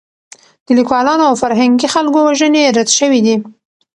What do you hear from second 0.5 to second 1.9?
د لیکوالانو او فرهنګي